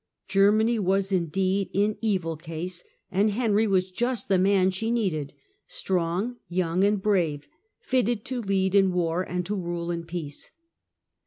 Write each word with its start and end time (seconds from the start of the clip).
Germany 0.27 0.79
was, 0.79 1.11
indeed, 1.11 1.69
in 1.73 1.95
evil 2.01 2.35
case, 2.35 2.83
and 3.11 3.29
Henry 3.29 3.67
was 3.67 3.91
just 3.91 4.29
the 4.29 4.39
man 4.39 4.71
she 4.71 4.89
needed— 4.89 5.31
strong, 5.67 6.37
young, 6.47 6.83
and 6.83 6.99
brave, 6.99 7.47
fitted 7.79 8.25
to 8.25 8.41
lead 8.41 8.73
in 8.73 8.93
war 8.93 9.21
and 9.21 9.45
to 9.45 9.53
rule 9.55 9.91
in 9.91 10.05
peace. 10.05 10.49